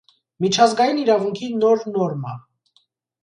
Միջազգային 0.43 1.01
իրավունքի 1.01 1.49
նոր 1.65 1.85
նորմա։ 1.97 2.33